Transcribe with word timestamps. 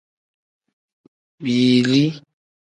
Biili. 1.43 2.01